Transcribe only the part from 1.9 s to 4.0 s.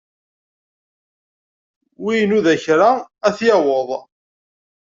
Wi inudan kra, ad t-yaweḍ.